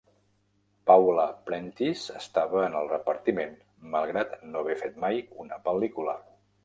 [0.91, 3.53] Paula Prentiss estava en el repartiment
[3.97, 6.17] malgrat no haver fet mai una pel·lícula.